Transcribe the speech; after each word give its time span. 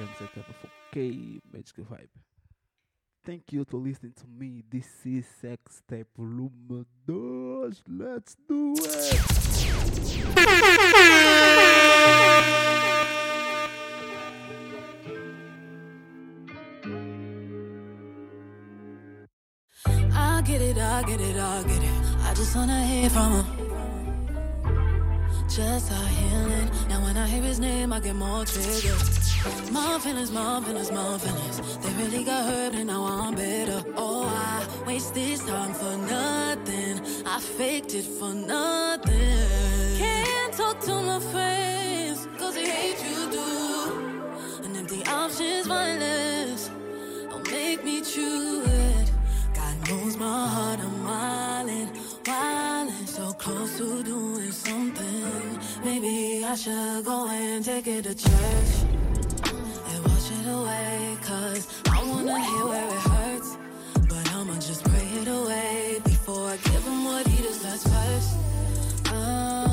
Music 0.00 0.30
for 0.32 0.70
K 0.92 1.40
Magic 1.52 1.76
Vibe. 1.76 2.08
Thank 3.22 3.52
you 3.52 3.66
to 3.66 3.76
listening 3.76 4.14
to 4.14 4.26
me. 4.26 4.62
This 4.70 4.86
is 5.04 5.26
Sex 5.42 5.82
Volume 6.16 6.86
2. 7.06 7.72
Let's 7.86 8.34
do 8.48 8.74
it. 8.78 9.20
I 20.14 20.42
get 20.46 20.62
it, 20.62 20.78
I 20.78 21.02
get 21.02 21.20
it, 21.20 21.36
I 21.36 21.62
get 21.64 21.82
it. 21.82 21.90
I 22.22 22.32
just 22.34 22.56
wanna 22.56 22.82
hear 22.86 23.10
from 23.10 23.44
him 23.44 23.79
just 25.50 25.90
our 25.90 26.06
healing. 26.06 26.70
Now 26.88 27.02
when 27.02 27.16
I 27.16 27.26
hear 27.26 27.42
his 27.42 27.58
name, 27.58 27.92
I 27.92 27.98
get 27.98 28.14
more 28.14 28.44
triggered. 28.44 29.72
My 29.72 29.98
feelings, 29.98 30.30
my 30.30 30.62
feelings, 30.62 30.92
my 30.92 31.18
feelings. 31.18 31.76
They 31.78 31.92
really 32.02 32.22
got 32.24 32.44
hurt 32.44 32.74
and 32.74 32.86
now 32.86 33.04
I'm 33.04 33.34
better. 33.34 33.82
Oh, 33.96 34.24
I 34.26 34.86
waste 34.86 35.14
this 35.14 35.44
time 35.44 35.74
for 35.74 35.96
nothing. 35.96 37.00
I 37.26 37.40
faked 37.40 37.94
it 37.94 38.04
for 38.04 38.32
nothing. 38.32 39.98
Can't 39.98 40.54
talk 40.54 40.78
to 40.82 40.94
my 41.02 41.18
friends, 41.18 42.28
cause 42.38 42.54
they 42.54 42.70
hate 42.70 43.02
you 43.02 43.30
do. 43.32 44.64
And 44.64 44.76
if 44.76 44.80
empty 44.80 45.04
options, 45.10 45.66
violence. 45.66 46.70
Don't 47.28 47.50
make 47.50 47.84
me 47.84 48.02
choose 48.02 48.66
it. 48.68 49.10
God 49.54 49.88
knows 49.88 50.16
my 50.16 50.48
heart, 50.48 50.80
I'm 50.80 51.04
wildin', 51.04 51.88
wildin', 52.24 53.06
so 53.06 53.32
close 53.32 53.78
to 53.78 54.02
doing 54.02 54.52
something. 54.52 55.58
Maybe 55.84 56.44
I 56.44 56.54
should 56.54 57.04
go 57.04 57.28
and 57.28 57.64
take 57.64 57.86
it 57.86 58.04
to 58.04 58.14
church 58.14 58.72
and 59.88 60.04
wash 60.04 60.30
it 60.30 60.46
away, 60.46 61.16
cause 61.22 61.82
I 61.88 62.02
wanna 62.08 62.38
hear 62.40 62.64
where 62.66 62.88
it 62.88 63.02
hurts. 63.12 63.56
But 64.08 64.32
I'ma 64.34 64.54
just 64.54 64.84
pray 64.84 65.08
it 65.20 65.28
away 65.28 66.00
before 66.04 66.48
I 66.48 66.56
give 66.56 66.84
him 66.84 67.04
what 67.04 67.26
he 67.26 67.42
deserves 67.42 67.84
first. 67.84 68.36
Uh, 69.12 69.69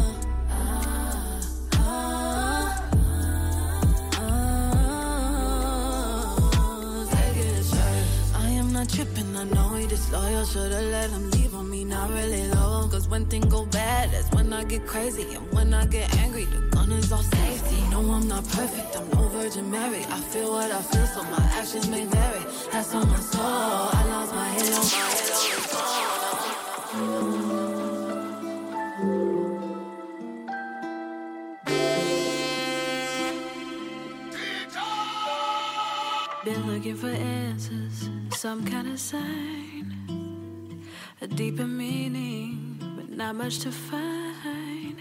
disloyal. 9.97 10.45
Should've 10.45 10.91
let 10.91 11.09
him 11.09 11.31
leave 11.31 11.53
on 11.55 11.69
me, 11.69 11.83
not 11.83 12.09
really 12.11 12.47
low. 12.49 12.87
Cause 12.91 13.07
when 13.07 13.25
things 13.25 13.45
go 13.45 13.65
bad, 13.65 14.11
that's 14.11 14.29
when 14.35 14.53
I 14.53 14.63
get 14.63 14.85
crazy. 14.85 15.25
And 15.35 15.51
when 15.53 15.73
I 15.73 15.85
get 15.85 16.07
angry, 16.17 16.45
the 16.45 16.59
gun 16.71 16.91
is 16.91 17.11
off 17.11 17.25
safety. 17.33 17.81
No, 17.91 17.99
I'm 17.99 18.27
not 18.27 18.43
perfect, 18.49 18.95
I'm 18.97 19.09
no 19.09 19.27
Virgin 19.29 19.69
Mary. 19.71 20.03
I 20.17 20.19
feel 20.31 20.51
what 20.51 20.71
I 20.71 20.81
feel, 20.81 21.07
so 21.07 21.23
my 21.23 21.43
actions 21.59 21.89
may 21.89 22.05
vary. 22.05 22.43
That's 22.71 22.93
on 22.95 23.07
my 23.09 23.19
soul. 23.19 23.41
I 23.41 24.03
lost 24.13 24.33
my 24.35 24.49
halo, 24.55 24.81
my 24.93 25.09
halo 25.17 25.47
is 25.57 25.65
gone. 25.73 25.95
Been 36.45 36.63
looking 36.71 36.95
for 36.95 37.09
answers, 37.09 38.09
some 38.47 38.63
kind 38.63 38.87
of 38.87 38.97
sign, 38.97 40.81
a 41.19 41.27
deeper 41.27 41.67
meaning, 41.67 42.79
but 42.95 43.09
not 43.09 43.35
much 43.35 43.59
to 43.59 43.69
find, 43.69 44.95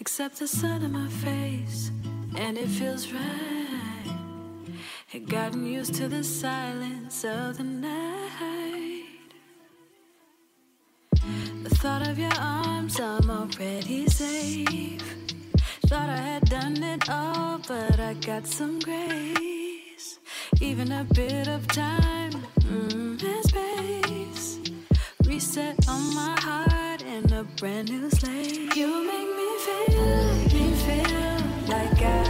except 0.00 0.38
the 0.38 0.48
sun 0.48 0.82
on 0.82 0.92
my 0.92 1.08
face, 1.26 1.90
and 2.38 2.56
it 2.56 2.68
feels 2.68 3.12
right. 3.12 4.16
Had 5.08 5.28
gotten 5.28 5.66
used 5.66 5.92
to 5.96 6.08
the 6.08 6.24
silence 6.24 7.22
of 7.22 7.58
the 7.58 7.64
night. 7.64 9.04
The 11.64 11.74
thought 11.82 12.08
of 12.08 12.18
your 12.18 12.36
arms, 12.40 12.98
I'm 12.98 13.28
already 13.28 14.06
safe. 14.06 15.04
Thought 15.88 16.08
I 16.08 16.22
had 16.32 16.44
done 16.48 16.82
it 16.82 17.10
all, 17.10 17.58
but 17.58 18.00
I 18.00 18.14
got 18.14 18.46
some 18.46 18.78
grace. 18.78 20.18
Even 20.62 20.90
a 20.92 21.04
bit 21.04 21.46
of 21.46 21.68
time 21.68 22.25
Reset 25.56 25.88
on 25.88 26.14
my 26.14 26.38
heart 26.40 27.02
and 27.02 27.32
a 27.32 27.42
brand 27.58 27.88
new 27.88 28.10
slate. 28.10 28.76
You 28.76 28.88
make 29.06 29.30
me 29.38 29.48
feel, 29.64 30.34
make 30.36 30.52
me 30.52 30.74
feel 30.84 31.38
like 31.66 32.02
I 32.02 32.25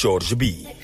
Jorge 0.00 0.36
B. 0.36 0.77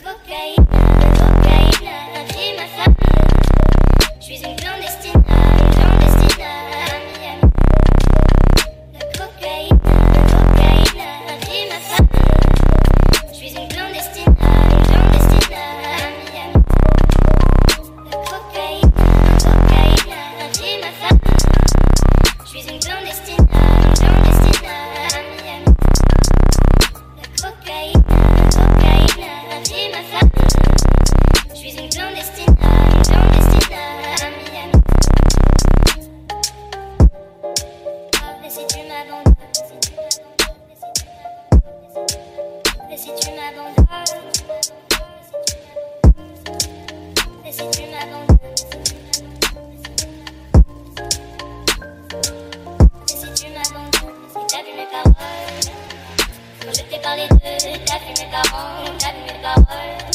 parlé 57.29 57.53
d'eux, 57.59 58.23
mes 58.23 58.31
parents, 58.31 58.85
t'as 58.99 59.13
vu 59.13 59.21
mes 59.27 59.39
paroles. 59.43 60.15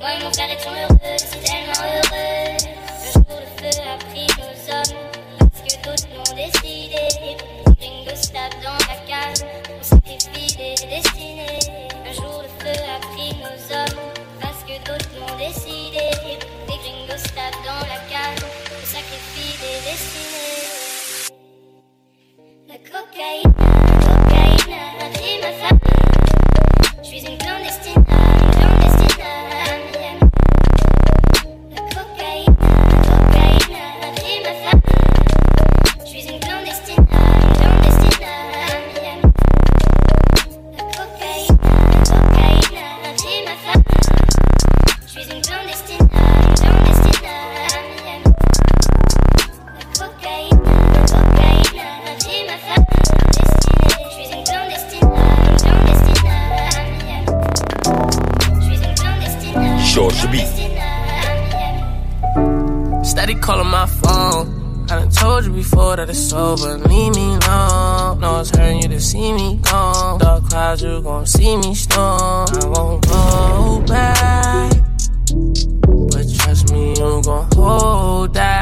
Moi 0.00 0.10
et 0.12 0.24
mon 0.24 0.32
frère 0.32 0.50
étions 0.50 0.72
heureux, 0.72 1.16
si 1.16 1.38
tellement 1.38 1.82
heureux. 1.82 2.56
Le 3.04 3.08
jour 3.12 3.24
le 3.40 3.46
feu 3.58 3.72
a 3.80 3.96
pris 3.98 4.28
nos 4.38 4.56
hommes, 4.72 4.98
parce 5.38 5.60
que 5.62 5.74
d'autres 5.82 6.08
l'ont 6.16 6.34
décidé. 6.36 7.04
Gringo 7.80 8.14
se 8.16 8.28
tape 8.32 8.56
dans 8.62 8.78
la 8.88 8.96
cave, 9.06 9.40
on 9.78 9.82
sacrifie 9.82 10.56
des 10.56 10.74
destinées. 10.86 11.64
Un 12.06 12.12
jour 12.12 12.42
le 12.42 12.48
feu 12.64 12.76
a 12.82 12.98
pris 13.06 13.32
nos 13.36 13.58
hommes, 13.74 14.00
parce 14.40 14.62
que 14.64 14.74
d'autres 14.84 15.12
l'ont 15.18 15.36
décidé. 15.38 16.06
Les 16.68 16.78
gringos 16.78 17.28
tapent 17.34 17.62
dans 17.64 17.84
la 17.86 18.00
cave, 18.10 18.44
on 18.70 18.86
sacrifie 18.86 19.54
des 19.60 19.78
destinées. 19.90 20.72
La 22.68 22.78
cocaïne, 22.78 23.54
la 23.58 24.04
cocaïne 24.06 24.74
a 25.00 25.08
pris 25.10 25.36
ma. 25.40 25.91
Je 27.02 27.08
suis 27.08 27.26
une 27.26 27.36
clandestine, 27.36 28.11
it's 66.12 66.32
over. 66.32 66.78
Leave 66.78 67.14
me 67.14 67.26
alone. 67.36 68.20
No, 68.20 68.40
it's 68.40 68.50
hurting 68.50 68.82
you 68.82 68.88
to 68.88 69.00
see 69.00 69.32
me 69.32 69.58
gone. 69.62 70.18
Dark 70.20 70.44
clouds, 70.48 70.82
you 70.82 71.00
gon' 71.02 71.26
see 71.26 71.56
me 71.56 71.74
storm. 71.74 72.46
I 72.52 72.66
won't 72.66 73.08
go 73.08 73.82
back. 73.86 74.72
But 76.12 76.26
trust 76.38 76.70
me, 76.72 76.90
you 76.90 77.22
gon' 77.24 77.48
hold 77.54 78.34
that. 78.34 78.61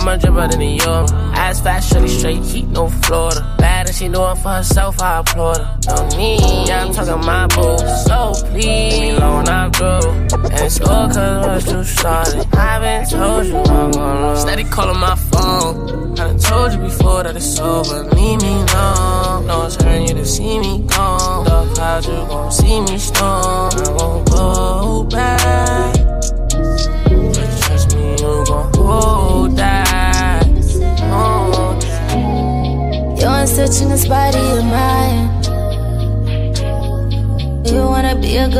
I'm 0.00 0.08
a 0.08 0.16
dripper 0.16 0.50
than 0.50 0.60
the 0.60 0.66
York. 0.66 1.10
Ass 1.36 1.60
fast, 1.60 1.92
shorty 1.92 2.08
straight, 2.08 2.42
heat, 2.42 2.66
no 2.68 2.88
Florida. 2.88 3.54
Bad 3.58 3.86
and 3.86 3.94
she 3.94 4.08
doing 4.08 4.34
for 4.36 4.48
herself, 4.48 4.98
I 4.98 5.18
applaud 5.18 5.58
her. 5.58 5.78
No 5.88 6.16
need, 6.16 6.68
yeah, 6.68 6.86
I'm 6.86 6.94
talking 6.94 7.20
my 7.26 7.46
boo. 7.48 7.76
So 8.08 8.32
please, 8.48 8.64
leave 8.64 9.00
me 9.02 9.10
alone, 9.10 9.46
I'm 9.48 9.70
through. 9.70 10.08
And 10.08 10.54
it's 10.54 10.80
all 10.80 11.06
cause 11.06 11.46
once 11.46 11.70
you 11.70 11.84
started. 11.84 12.46
I've 12.54 12.80
been 12.80 13.10
told 13.10 13.46
you 13.46 13.56
I'm 13.56 13.90
gonna. 13.90 14.40
Steady 14.40 14.64
calling 14.64 14.98
my 14.98 15.14
phone. 15.16 16.12
I 16.12 16.14
done 16.14 16.38
told 16.38 16.72
you 16.72 16.78
before 16.78 17.22
that 17.24 17.36
it's 17.36 17.60
over. 17.60 18.04
Leave 18.04 18.40
me 18.40 18.54
alone. 18.54 19.46
No, 19.48 19.66
it's 19.66 19.76
hurting 19.76 20.08
you 20.08 20.14
to 20.14 20.24
see 20.24 20.58
me 20.60 20.78
gone. 20.86 21.44
Dark 21.44 21.74
clouds, 21.74 22.06
you 22.06 22.12
gon' 22.14 22.50
see 22.50 22.80
me 22.80 22.96
storm. 22.96 23.70
I 23.76 23.90
won't 23.92 24.30
go 24.30 24.79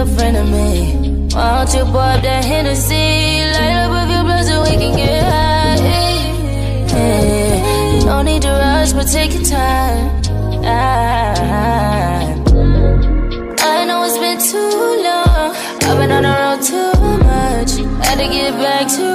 a 0.00 0.06
friend 0.06 0.36
of 0.36 0.48
me. 0.48 1.28
Why 1.34 1.64
don't 1.64 1.74
you 1.74 1.84
pour 1.92 2.00
up 2.00 2.22
that 2.22 2.44
Hennessy? 2.44 3.44
Light 3.52 3.74
up 3.82 3.90
with 3.92 4.10
your 4.10 4.24
blood 4.24 4.44
so 4.46 4.62
we 4.62 4.70
can 4.80 4.96
get 4.96 5.22
high. 5.22 5.76
Yeah. 6.94 8.04
No 8.06 8.22
need 8.22 8.42
to 8.42 8.48
rush, 8.48 8.92
but 8.94 9.06
take 9.08 9.34
your 9.34 9.44
time. 9.44 10.22
I, 10.64 10.74
I 13.58 13.84
know 13.84 14.02
it's 14.04 14.16
been 14.18 14.38
too 14.40 15.02
long. 15.06 15.54
I've 15.86 15.98
been 15.98 16.12
on 16.12 16.22
the 16.22 16.34
road 16.40 16.62
too 16.70 16.92
much. 17.28 17.72
Had 18.06 18.18
to 18.18 18.28
get 18.28 18.52
back 18.54 18.88
to 18.96 19.09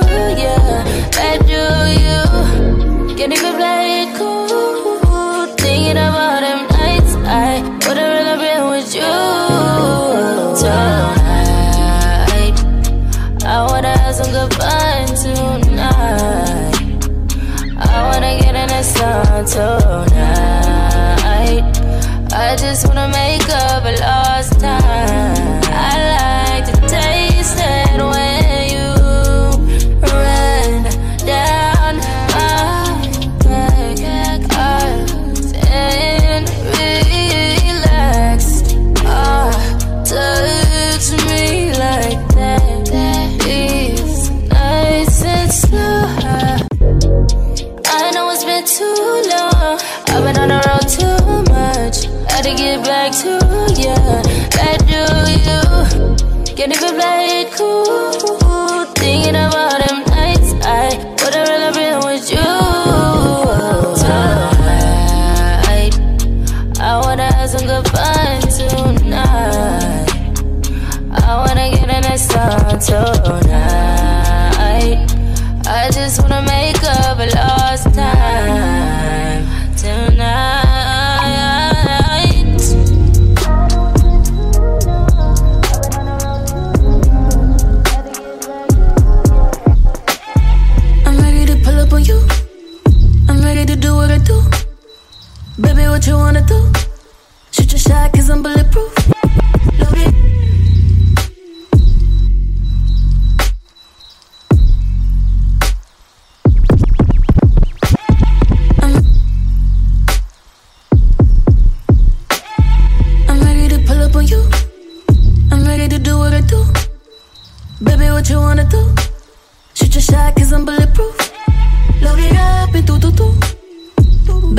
sun 18.86 19.46
tonight. 19.46 20.06
I 22.32 22.56
just 22.56 22.88
wanna 22.88 23.08
make 23.08 23.25
수 48.76 49.05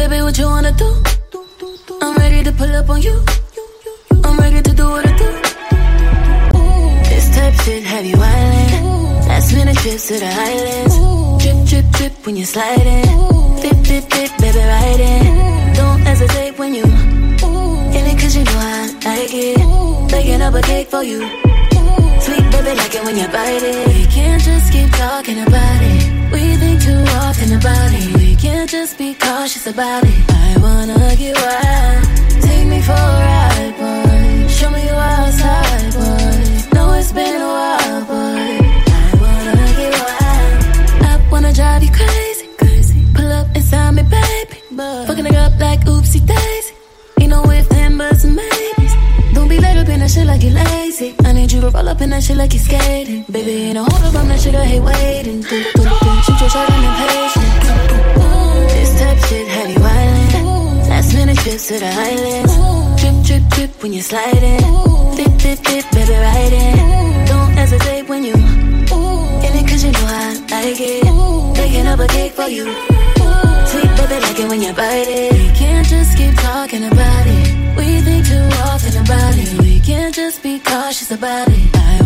Baby, 0.08 0.22
what 0.22 0.38
you 0.38 0.46
wanna 0.46 0.70
do? 0.70 1.02
I'm 2.00 2.14
ready 2.14 2.40
to 2.44 2.52
pull 2.52 2.72
up 2.76 2.88
on 2.88 3.02
you. 3.02 3.16
I'm 4.22 4.38
ready 4.38 4.62
to 4.62 4.72
do 4.72 4.84
what 4.88 5.04
I 5.04 5.12
do. 5.18 5.30
This 7.10 7.26
type 7.34 7.54
shit 7.64 7.82
have 7.82 8.06
you 8.06 8.14
island. 8.14 9.26
Last 9.26 9.52
minute 9.52 9.76
trips 9.78 10.06
to 10.06 10.14
the 10.20 10.30
islands. 10.30 10.94
Drip, 11.42 11.58
drip, 11.66 11.86
drip 11.96 12.24
when 12.24 12.36
you're 12.36 12.46
sliding. 12.46 13.02
Dip, 13.62 13.78
dip, 13.82 14.04
dip, 14.08 14.30
baby, 14.38 14.62
ride 14.74 15.00
in. 15.00 15.74
Don't 15.74 16.00
hesitate 16.02 16.56
when 16.56 16.72
you. 16.72 16.84
In 17.96 18.02
it 18.06 18.16
cause 18.20 18.36
you 18.36 18.44
know 18.44 18.60
I 18.62 18.86
like 19.10 19.34
it. 19.34 20.10
Baking 20.12 20.40
up 20.40 20.54
a 20.54 20.62
cake 20.62 20.86
for 20.86 21.02
you. 21.02 21.18
Sweet 22.22 22.46
baby, 22.52 22.72
like 22.78 22.94
it 22.94 23.02
when 23.02 23.16
you 23.16 23.26
bite 23.26 23.64
it. 23.72 23.88
We 23.88 24.06
can't 24.06 24.40
just 24.40 24.70
keep 24.72 24.88
talking 24.92 25.40
about 25.42 25.80
it. 25.82 26.32
We 26.32 26.54
think 26.62 26.80
too 26.80 27.02
often 27.26 27.58
about 27.58 27.90
it. 27.92 28.25
Can't 28.46 28.70
just 28.70 28.96
be 28.96 29.12
cautious 29.14 29.66
about 29.66 30.04
it. 30.04 30.14
I 30.30 30.56
wanna 30.62 31.16
get 31.16 31.34
wild. 31.34 32.04
Take 32.46 32.66
me 32.68 32.80
for 32.80 32.92
a 32.92 33.16
ride, 33.26 33.74
boy. 33.80 34.48
Show 34.56 34.70
me 34.70 34.82
you 34.86 34.96
outside, 35.14 35.90
boy. 35.98 36.74
Know 36.74 36.92
it's 36.94 37.10
been 37.10 37.42
a 37.42 37.50
while, 37.58 38.02
boy. 38.10 38.46
I 38.98 39.12
wanna 39.22 39.66
get 39.78 39.92
wild. 40.02 41.10
I 41.10 41.28
wanna 41.28 41.52
drive 41.52 41.82
you 41.82 41.90
crazy, 41.90 42.46
crazy. 42.56 42.98
Pull 43.16 43.32
up 43.32 43.48
inside 43.56 43.90
me, 43.98 44.02
baby. 44.02 44.56
Fucking 45.08 45.26
it 45.26 45.34
up 45.34 45.58
like 45.58 45.80
oopsie 45.80 46.24
daisy. 46.24 46.74
Ain't 47.20 47.30
no 47.30 47.42
if, 47.50 47.68
then, 47.68 47.98
buts, 47.98 48.22
and 48.22 48.36
maybes. 48.36 48.92
Don't 49.34 49.48
be 49.48 49.58
laid 49.58 49.76
up 49.76 49.88
in 49.88 49.98
that 49.98 50.10
shit 50.10 50.24
like 50.24 50.42
you 50.44 50.50
lazy. 50.50 51.16
I 51.24 51.32
need 51.32 51.50
you 51.50 51.60
to 51.62 51.70
roll 51.70 51.88
up 51.88 52.00
in 52.00 52.10
that 52.10 52.22
shit 52.22 52.36
like 52.36 52.52
you 52.54 52.60
skating. 52.60 53.24
Baby, 53.28 53.50
ain't 53.66 53.74
no 53.74 53.82
hold 53.84 54.04
up 54.04 54.14
on 54.14 54.28
that 54.28 54.38
shit, 54.38 54.54
I 54.54 54.64
hate 54.64 54.82
waiting. 54.82 55.40
Do, 55.40 55.56
do, 55.74 55.82
do. 55.82 56.10
Shoot 56.24 56.40
your 56.40 56.50
shot, 56.50 56.70
I'm 56.70 56.84
impatient. 56.84 57.55
Shit 59.28 59.48
have 59.48 59.70
you. 59.70 59.80
Last 60.88 61.12
minute 61.14 61.36
trips 61.38 61.66
to 61.68 61.78
the 61.80 61.86
islands. 61.86 62.54
Trip, 63.00 63.16
trip, 63.26 63.42
trip 63.50 63.82
when 63.82 63.92
you're 63.92 64.02
sliding. 64.02 64.62
Dip, 65.16 65.32
dip, 65.42 65.58
dip, 65.66 65.84
baby, 65.90 66.14
ride 66.14 66.52
in. 66.52 67.26
Don't 67.26 67.50
hesitate 67.52 68.08
when 68.08 68.22
you. 68.22 68.34
In 68.34 69.52
it 69.58 69.68
cause 69.68 69.82
you 69.82 69.90
know 69.90 70.06
I 70.06 70.34
like 70.50 70.80
it. 70.80 71.02
Baking 71.56 71.86
up 71.88 71.98
a 71.98 72.06
cake 72.06 72.32
for 72.32 72.48
you. 72.48 72.66
Sweet 73.66 73.90
baby, 73.98 74.16
like 74.22 74.38
it 74.38 74.48
when 74.48 74.62
you 74.62 74.72
bite 74.72 75.08
it. 75.08 75.32
We 75.32 75.50
can't 75.58 75.86
just 75.86 76.16
keep 76.16 76.34
talking 76.36 76.84
about 76.84 77.26
it. 77.26 77.76
We 77.76 78.00
think 78.02 78.26
too 78.26 78.48
often 78.62 78.96
about 79.02 79.34
it. 79.36 79.60
We 79.60 79.80
can't 79.80 80.14
just 80.14 80.40
be 80.40 80.60
cautious 80.60 81.10
about 81.10 81.48
it. 81.48 81.76
I 81.76 82.05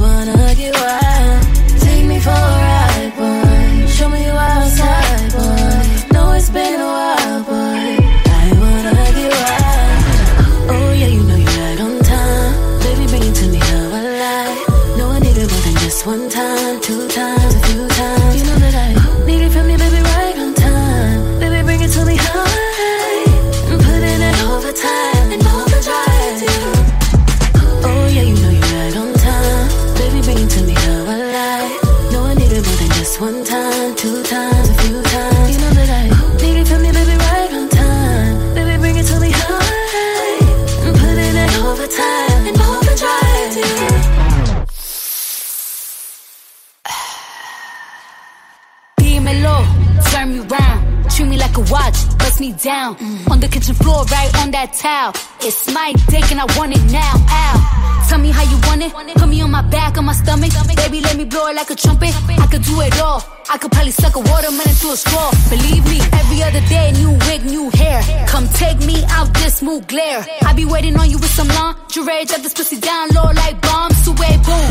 towel. 54.81 55.13
It's 55.41 55.73
my 55.73 55.93
dick 56.09 56.33
and 56.33 56.41
I 56.41 56.47
want 56.57 56.73
it 56.73 56.85
now. 56.91 57.15
Ow. 57.29 58.07
Tell 58.09 58.19
me 58.19 58.31
how 58.31 58.43
you 58.43 58.59
want 58.67 58.83
it. 58.83 58.93
Put 58.93 59.29
me 59.29 59.41
on 59.43 59.51
my 59.51 59.63
back, 59.63 59.99
on 59.99 60.07
my 60.07 60.15
stomach. 60.15 60.53
Baby, 60.77 61.01
let 61.03 61.17
me 61.17 61.25
blow 61.25 61.49
it 61.49 61.57
like 61.57 61.71
a 61.71 61.77
trumpet. 61.77 62.15
I 62.29 62.47
could 62.47 62.63
do 62.63 62.81
it 62.81 62.99
all. 63.01 63.40
I 63.53 63.59
could 63.59 63.73
probably 63.73 63.91
suck 63.91 64.15
a 64.15 64.21
watermelon 64.21 64.75
through 64.79 64.93
a 64.93 64.97
straw. 64.97 65.29
Believe 65.51 65.85
me, 65.91 65.99
every 66.15 66.41
other 66.41 66.63
day, 66.71 66.93
new 66.93 67.11
wig, 67.27 67.43
new 67.45 67.69
hair. 67.71 68.01
Come 68.29 68.47
take 68.55 68.79
me 68.87 69.03
out 69.11 69.35
this 69.35 69.57
smooth 69.57 69.89
glare. 69.89 70.25
I 70.47 70.53
be 70.53 70.65
waiting 70.65 70.97
on 70.97 71.11
you 71.11 71.19
with 71.19 71.35
some 71.35 71.49
lingerie. 71.49 72.27
Drop 72.27 72.43
this 72.43 72.55
pussy 72.55 72.79
down 72.79 73.09
low 73.11 73.27
like 73.35 73.61
bombs 73.61 74.05
to 74.05 74.13
way 74.13 74.39
boom. 74.47 74.71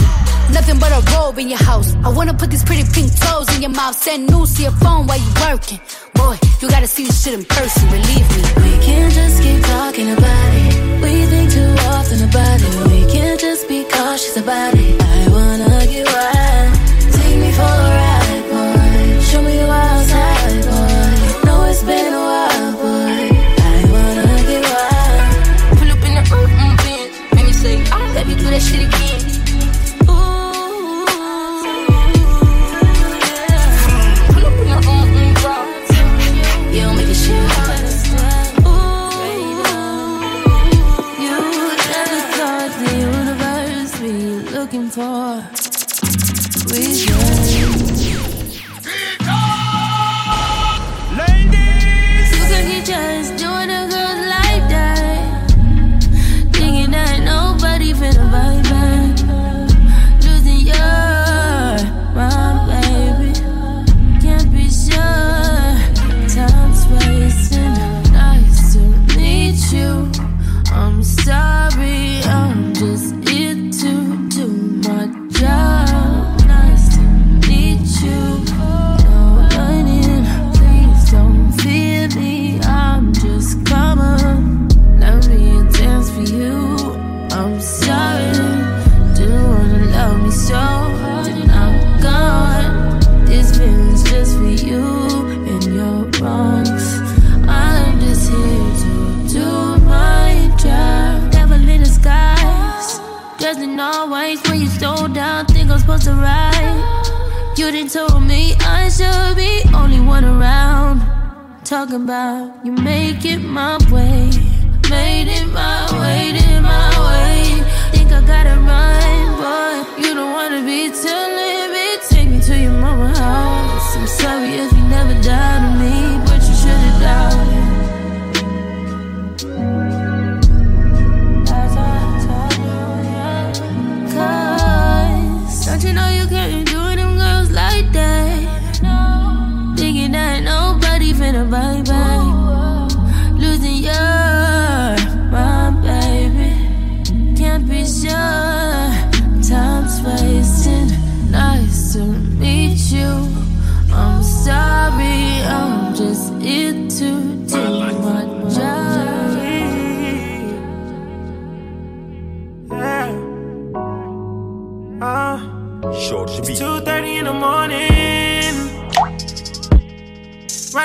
Nothing 0.55 0.79
but 0.79 0.95
a 0.95 1.01
robe 1.11 1.37
in 1.39 1.49
your 1.49 1.61
house. 1.61 1.93
I 2.05 2.09
wanna 2.09 2.33
put 2.33 2.51
these 2.51 2.63
pretty 2.63 2.85
pink 2.93 3.11
toes 3.19 3.53
in 3.53 3.61
your 3.61 3.75
mouth. 3.75 3.95
Send 3.95 4.29
news 4.31 4.55
to 4.55 4.61
your 4.63 4.75
phone 4.79 5.07
while 5.07 5.19
you 5.19 5.31
working. 5.43 5.81
Boy, 6.13 6.39
you 6.61 6.69
gotta 6.69 6.87
see 6.87 7.03
this 7.03 7.21
shit 7.21 7.33
in 7.33 7.43
person, 7.43 7.83
believe 7.89 8.27
me. 8.31 8.43
We 8.63 8.73
can't 8.85 9.13
just 9.13 9.43
keep 9.43 9.61
talking 9.61 10.09
about 10.17 10.51
it. 10.63 11.03
We 11.03 11.25
think 11.25 11.51
too 11.51 11.75
often 11.91 12.19
about 12.29 12.61
it. 12.63 12.73
We 12.87 13.11
can't 13.11 13.39
just 13.39 13.67
be 13.67 13.83
cautious 13.91 14.37
about 14.37 14.73
it. 14.73 15.01
I 15.01 15.27
wanna 15.27 15.85
get 15.85 16.05
wild. 16.07 16.38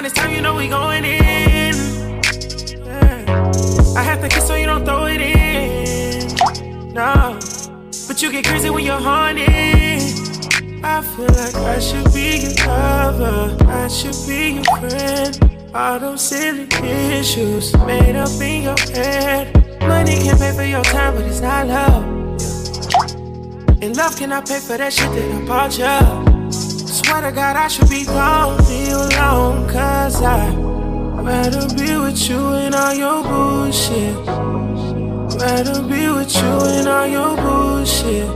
This 0.03 0.13
time, 0.13 0.35
you 0.35 0.43
know 0.43 0.55
we 0.57 0.69
going 0.69 1.05
in. 1.05 1.75
Yeah. 2.85 3.53
I 3.97 4.03
have 4.03 4.21
to 4.21 4.29
kiss 4.29 4.47
so 4.47 4.55
you 4.55 4.67
don't 4.67 4.85
throw 4.85 5.07
it 5.07 5.21
in. 5.21 6.93
No. 6.93 7.39
But 8.07 8.21
you 8.21 8.31
get 8.31 8.45
crazy 8.45 8.69
when 8.69 8.85
you're 8.85 9.01
horny. 9.01 9.47
I 10.83 11.01
feel 11.01 11.27
like 11.27 11.55
I 11.55 11.79
should 11.79 12.13
be 12.13 12.39
your 12.39 12.67
lover. 12.67 13.57
I 13.67 13.89
should 13.89 14.17
be 14.27 14.55
your 14.57 14.65
friend. 14.79 15.71
All 15.75 15.99
those 15.99 16.21
silly 16.21 16.69
issues 16.83 17.75
made 17.79 18.17
up 18.17 18.29
in 18.43 18.65
your 18.65 18.79
head. 18.93 19.55
Money 19.81 20.17
can 20.17 20.37
pay 20.37 20.53
for 20.53 20.65
your 20.65 20.83
time, 20.83 21.15
but 21.15 21.25
it's 21.25 21.41
not 21.41 21.67
love. 21.67 22.05
And 23.81 23.97
love 23.97 24.17
cannot 24.19 24.47
pay 24.47 24.59
for 24.59 24.77
that 24.77 24.93
shit 24.93 25.11
that 25.13 25.31
I 25.31 25.47
bought 25.47 25.79
you. 25.79 26.34
Swear 27.05 27.21
to 27.21 27.33
God, 27.33 27.57
I 27.57 27.69
should 27.69 27.91
be 27.91 28.07
gone, 28.07 28.57
leave 28.65 28.89
you 28.89 28.97
alone, 28.97 29.69
cause 29.69 30.23
I 30.23 30.55
rather 31.21 31.69
be 31.75 31.99
with 31.99 32.31
you 32.31 32.39
and 32.39 32.75
all 32.75 32.95
your 32.95 33.23
bullshit. 33.23 34.17
Rather 35.39 35.83
be 35.83 36.09
with 36.09 36.35
you 36.35 36.55
and 36.77 36.89
all 36.89 37.07
your 37.07 37.37
bullshit. 37.37 38.29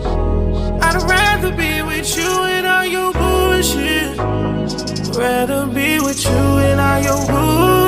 I'd 0.84 1.02
rather 1.08 1.50
be 1.50 1.80
with 1.80 2.14
you 2.14 2.30
and 2.44 2.66
all 2.66 2.84
your 2.84 3.12
bullshit. 3.14 4.18
Rather 5.16 5.66
be 5.66 5.98
with 6.00 6.22
you 6.22 6.30
and 6.30 6.78
all 6.78 7.00
your 7.00 7.26
bull. 7.26 7.87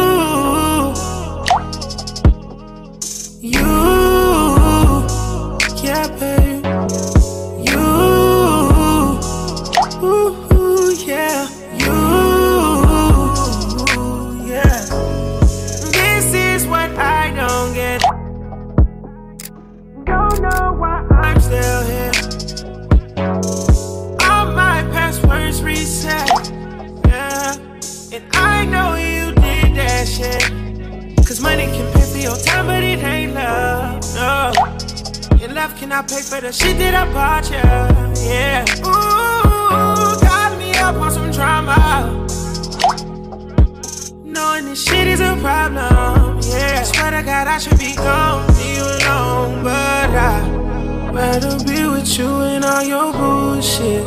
And 35.92 36.06
cannot 36.06 36.08
pay 36.08 36.22
for 36.22 36.40
the 36.40 36.52
shit 36.52 36.78
that 36.78 36.94
I 36.94 37.04
bought 37.12 37.50
you. 37.50 37.56
Yeah. 38.22 38.64
Ooh, 38.86 40.20
got 40.20 40.56
me 40.56 40.70
up 40.76 40.94
on 40.94 41.10
some 41.10 41.32
drama. 41.32 42.26
Knowing 44.24 44.66
this 44.66 44.84
shit 44.84 45.08
is 45.08 45.18
a 45.18 45.36
problem. 45.40 46.38
Yeah. 46.42 46.84
Swear 46.84 47.10
to 47.10 47.22
God, 47.24 47.48
I 47.48 47.58
should 47.58 47.76
be 47.76 47.96
gone, 47.96 48.46
leave 48.54 48.76
you 48.76 48.84
alone. 48.84 49.64
But 49.64 50.10
I 50.14 51.10
rather 51.10 51.58
be 51.64 51.88
with 51.88 52.16
you 52.16 52.28
and 52.28 52.64
all 52.64 52.84
your 52.84 53.12
bullshit. 53.12 54.04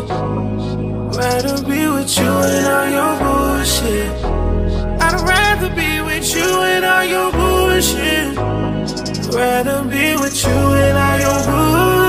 Rather 1.19 1.61
be 1.67 1.87
with 1.87 2.17
you 2.17 2.31
and 2.47 2.65
all 2.65 2.87
your 2.97 3.13
bullshit. 3.19 4.23
I'd 5.03 5.19
rather 5.27 5.69
be 5.75 5.99
with 5.99 6.33
you 6.33 6.61
and 6.61 6.85
all 6.85 7.03
your 7.03 7.31
bullshit. 7.33 8.53
Rather 9.35 9.83
be 9.85 10.15
with 10.15 10.43
you 10.45 10.51
and 10.51 10.97
all 10.97 11.19
your 11.19 11.45
bull. 11.45 12.02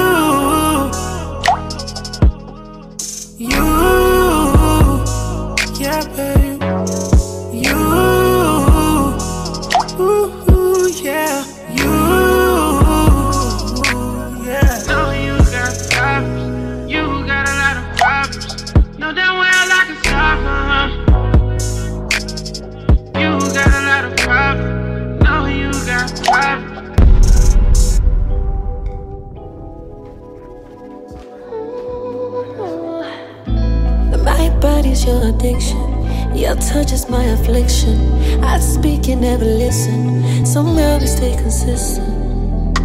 Addiction. 35.45 36.37
Your 36.37 36.57
touch 36.57 36.93
is 36.93 37.09
my 37.09 37.25
affliction. 37.25 37.97
I 38.43 38.59
speak, 38.59 39.09
and 39.09 39.21
never 39.21 39.45
listen. 39.45 40.47
Somehow 40.47 40.99
we 40.99 41.07
stay 41.07 41.37
consistent. 41.37 42.79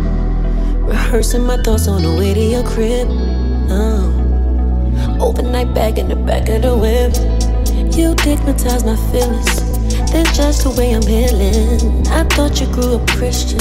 Rehearsing 0.87 1.43
my 1.43 1.57
thoughts 1.63 1.87
on 1.87 2.01
the 2.03 2.15
way 2.17 2.33
to 2.33 2.39
your 2.39 2.63
crib. 2.63 3.07
Oh. 3.69 5.17
Overnight 5.21 5.73
bag 5.73 5.99
in 5.99 6.09
the 6.09 6.15
back 6.15 6.49
of 6.49 6.61
the 6.61 6.75
whip. 6.75 7.13
You 7.95 8.15
digmatize 8.15 8.85
my 8.85 8.97
feelings. 9.11 9.55
That's 10.11 10.35
just 10.35 10.63
the 10.63 10.71
way 10.71 10.93
I'm 10.93 11.03
healing. 11.03 12.07
I 12.07 12.23
thought 12.23 12.59
you 12.59 12.67
grew 12.67 12.95
up 12.95 13.07
Christian. 13.09 13.59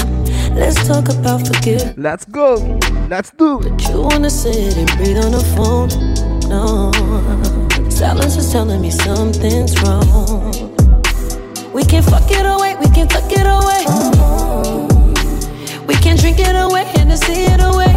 Let's 0.55 0.87
talk 0.87 1.09
about 1.09 1.47
forgiveness. 1.47 1.93
Let's 1.97 2.25
go. 2.25 2.79
Let's 3.09 3.31
do 3.31 3.61
it. 3.61 3.69
But 3.69 3.89
You 3.89 4.01
wanna 4.01 4.29
sit 4.29 4.77
and 4.77 4.89
breathe 4.97 5.23
on 5.23 5.31
the 5.31 5.43
phone? 5.55 5.89
No. 6.49 7.68
Silence 7.99 8.37
is 8.37 8.49
telling 8.49 8.79
me 8.79 8.89
something's 8.89 9.75
wrong. 9.81 10.53
We 11.73 11.83
can 11.83 12.01
fuck 12.01 12.31
it 12.31 12.45
away, 12.45 12.77
we 12.79 12.87
can 12.95 13.09
tuck 13.09 13.29
it 13.29 13.45
away. 13.45 13.83
We 15.85 15.95
can 15.95 16.15
drink 16.15 16.39
it 16.39 16.55
away 16.55 16.85
and 16.95 17.11
see 17.19 17.43
it 17.43 17.59
away. 17.59 17.91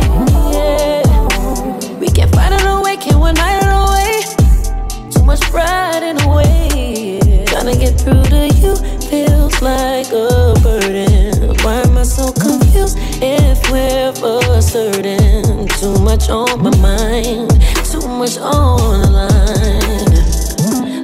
Yeah. 0.51 1.99
We 2.01 2.09
can 2.09 2.29
fight 2.31 2.51
it 2.51 2.67
away, 2.67 2.97
can 2.97 3.21
one 3.21 3.37
night 3.37 3.63
it 3.63 3.71
away. 3.71 5.09
Too 5.13 5.23
much 5.23 5.41
pride 5.53 6.03
in 6.03 6.21
a 6.21 6.35
way. 6.35 7.45
Trying 7.47 7.73
to 7.73 7.79
get 7.79 7.95
through 8.01 8.25
to 8.25 8.49
you 8.59 8.75
feels 9.07 9.63
like 9.63 10.11
a 10.11 10.59
burden. 10.65 11.55
Why 11.63 11.75
am 11.75 11.97
I 11.97 12.03
so 12.03 12.33
confused 12.33 12.99
if 13.23 13.71
we're 13.71 14.13
for 14.15 14.61
certain? 14.61 15.69
Too 15.79 15.97
much 16.03 16.29
on 16.29 16.61
my 16.61 16.77
mind, 16.79 17.51
too 17.85 18.09
much 18.09 18.37
on 18.39 19.03
the 19.03 19.11
line. 19.11 19.82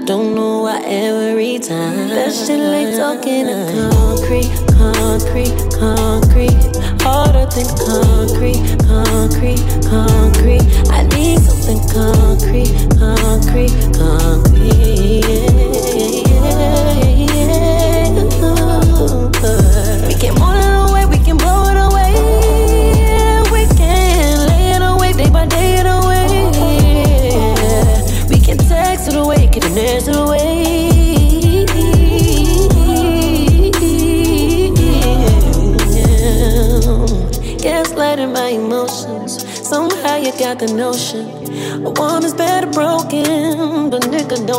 Don't 0.09 0.35
know 0.35 0.63
why 0.63 0.81
every 0.87 1.59
time 1.59 2.09
that 2.09 2.33
shit 2.33 2.59
like 2.59 2.97
talking 2.97 3.45
to 3.45 3.91
concrete, 3.93 4.49
concrete, 4.73 5.53
concrete. 5.77 6.57
Harder 7.05 7.45
than 7.53 7.69
concrete, 7.77 8.65
concrete, 8.89 9.61
concrete. 9.85 10.88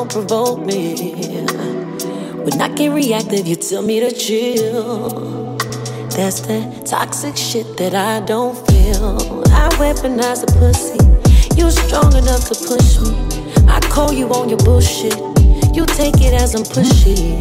provoke 0.10 0.66
me. 0.66 1.14
When 2.44 2.60
I 2.60 2.74
get 2.76 2.92
reactive, 2.92 3.46
you 3.46 3.56
tell 3.56 3.84
me 3.84 4.00
to 4.00 4.12
chill. 4.12 5.56
That's 6.10 6.42
that 6.42 6.86
toxic 6.86 7.38
shit 7.38 7.78
that 7.78 7.94
I 7.94 8.20
don't 8.26 8.56
feel. 8.68 9.44
I 9.54 9.70
weaponize 9.78 10.42
the 10.44 10.52
pussy. 10.58 10.98
You're 11.56 11.72
strong 11.72 12.16
enough 12.16 12.50
to 12.50 12.56
push 12.56 13.00
me. 13.00 13.12
I 13.68 13.80
call 13.82 14.12
you 14.12 14.28
on 14.30 14.50
your 14.50 14.58
bullshit. 14.60 15.16
You 15.76 15.86
take 15.86 16.16
it 16.22 16.34
as 16.34 16.56
I'm 16.56 16.64
pushy. 16.64 17.40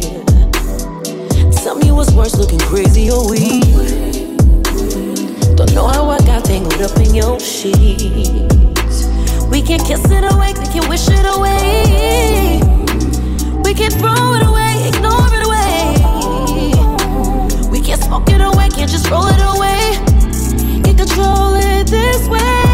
Tell 1.63 1.75
me 1.75 1.91
what's 1.91 2.11
worse, 2.13 2.37
looking 2.37 2.59
crazy 2.59 3.09
or 3.09 3.29
weak. 3.29 3.63
Don't 5.57 5.73
know 5.73 5.87
how 5.87 6.09
I 6.09 6.19
got 6.19 6.45
tangled 6.45 6.81
up 6.81 6.95
in 6.97 7.15
your 7.15 7.39
shit. 7.39 8.68
We 9.49 9.61
can 9.61 9.79
kiss 9.79 10.03
it 10.05 10.23
away, 10.31 10.53
we 10.57 10.65
can 10.67 10.87
wish 10.89 11.07
it 11.09 11.25
away. 11.25 12.61
We 13.63 13.73
can 13.73 13.91
throw 13.91 14.33
it 14.35 14.43
away, 14.45 14.87
ignore 14.89 15.27
it 15.33 15.43
away. 15.45 15.95
We 17.69 17.81
can 17.81 17.99
smoke 17.99 18.29
it 18.29 18.41
away, 18.41 18.69
can't 18.69 18.89
just 18.89 19.09
roll 19.09 19.27
it 19.27 19.41
away. 19.41 19.97
Can't 20.83 20.97
control 20.97 21.55
it 21.55 21.87
this 21.87 22.27
way. 22.27 22.68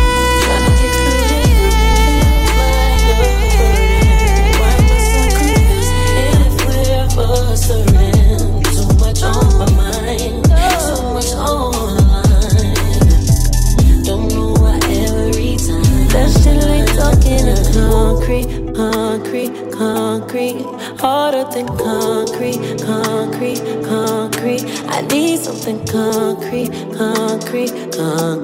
time. 27.96 28.35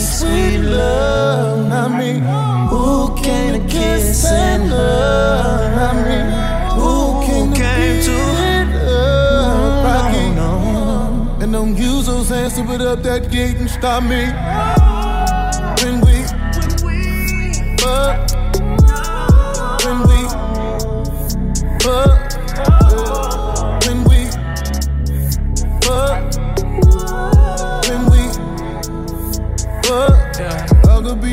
sweet 0.00 0.58
love, 0.58 1.72
I 1.72 1.98
mean, 1.98 2.22
Who 2.68 3.14
came 3.22 3.60
to 3.60 3.68
kiss? 3.68 4.24
And 4.26 4.70
love, 4.70 5.72
I 5.78 5.92
mean, 6.06 6.26
Who 6.78 7.26
came, 7.26 7.48
Who 7.48 7.54
came 7.54 8.02
to 8.02 8.16
hit 8.42 8.68
love, 8.86 10.34
no, 10.34 10.34
no, 10.34 10.72
no. 11.36 11.42
And 11.42 11.52
don't 11.52 11.76
use 11.76 12.06
those 12.06 12.28
hands 12.28 12.54
to 12.54 12.64
put 12.64 12.80
up 12.80 13.02
that 13.02 13.30
gate 13.30 13.56
and 13.56 13.70
stop 13.70 14.02
me. 14.02 14.24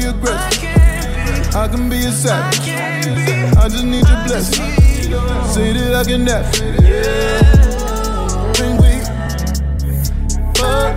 I 0.06 1.68
can 1.70 1.90
be 1.90 1.96
a 1.98 2.12
savage. 2.12 2.60
I 3.58 3.70
just 3.70 3.86
need 3.86 4.06
your 4.08 4.24
blessing. 4.26 4.66
Say 5.54 5.72
that 5.74 5.96
I 5.96 6.04
can 6.04 6.26
nap. 6.26 6.44
When 8.60 8.72
we 8.82 8.92
fuck, 10.60 10.94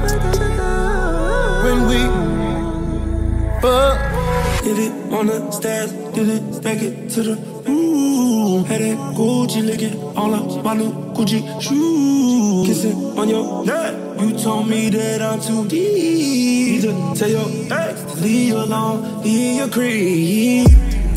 when 1.62 1.78
we 1.86 2.00
fuck. 3.60 3.96
Hit 4.64 4.78
it 4.78 4.92
on 5.12 5.26
the 5.26 5.50
stairs, 5.52 5.92
did 5.92 6.28
it, 6.28 6.54
stack 6.54 6.82
it 6.82 7.08
to 7.10 7.22
the 7.22 7.34
ooh. 7.68 8.64
Had 8.64 8.80
that 8.80 8.98
Gucci 9.14 9.64
licking 9.64 10.02
all 10.16 10.34
up 10.34 10.64
my 10.64 10.74
new 10.74 10.90
Gucci 11.14 11.44
shoes. 11.62 12.66
Kissing 12.66 13.16
on 13.16 13.28
your 13.28 13.64
neck, 13.64 13.94
you 14.20 14.38
told 14.38 14.68
me 14.68 14.88
that 14.90 15.22
I'm 15.22 15.40
too 15.40 15.66
deep. 15.68 16.82
To 16.82 17.14
tell 17.14 17.28
your 17.28 17.48
ex 17.72 18.02
to 18.04 18.20
leave 18.20 18.48
you 18.48 18.58
alone, 18.58 19.22
creep. 19.70 20.68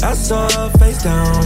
I 0.01 0.13
saw 0.13 0.49
her 0.49 0.69
face 0.79 1.03
down. 1.03 1.43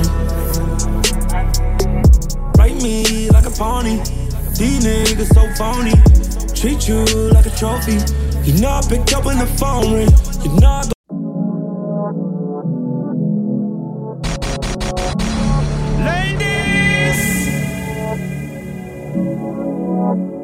Write 2.58 2.82
me 2.82 3.30
like 3.30 3.46
a 3.46 3.52
pony. 3.52 3.98
These 4.58 4.86
niggas 4.86 5.34
so 5.34 5.44
phony. 5.58 5.94
Treat 6.54 6.88
you 6.88 7.04
like 7.32 7.46
a 7.46 7.52
trophy. 7.52 8.00
You 8.44 8.62
know 8.62 8.70
I 8.70 8.82
picked 8.88 9.14
up 9.14 9.26
when 9.26 9.40
the 9.40 9.46
phone 9.46 9.94
ring. 9.94 10.10
You 10.44 10.60
know 10.60 10.70
I 10.70 10.94
When 20.06 20.43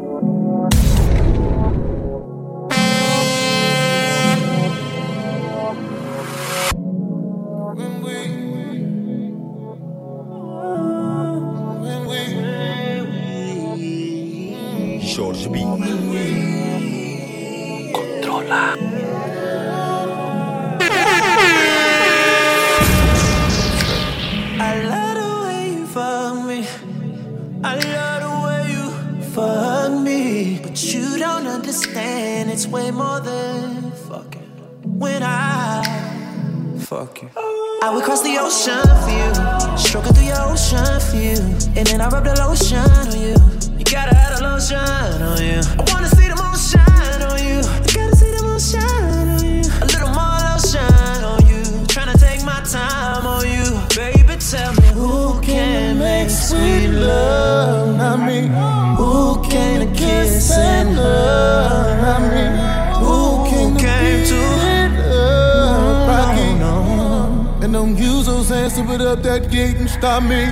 stop 69.90 70.24
me. 70.24 70.46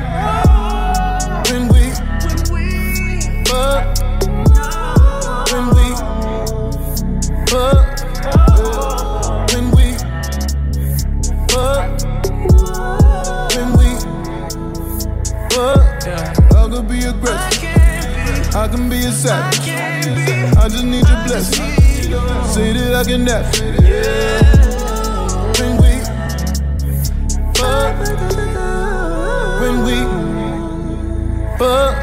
When 1.49 1.67
we 1.69 1.83
fuck, 3.45 3.83
when 5.51 5.65
we 5.75 5.85
fuck, 7.47 7.85
when 9.53 9.65
we 9.71 9.87
fuck, 11.47 11.87
when 13.55 13.67
we 13.77 13.89
fuck, 15.49 15.85
I 16.51 16.67
could 16.69 16.87
be 16.87 16.99
aggressive. 17.05 18.55
I 18.55 18.67
can 18.67 18.89
be 18.89 18.97
a 19.05 19.11
savage. 19.11 19.69
I 20.57 20.67
just 20.67 20.83
need 20.83 21.07
your 21.07 21.23
blessing. 21.25 21.65
Say 22.53 22.73
that 22.73 22.95
I 22.95 23.03
can 23.03 23.23
nap. 23.23 23.45
When 25.59 25.77
we 25.77 25.91
fuck, 27.53 27.96
fuck. 31.57 31.95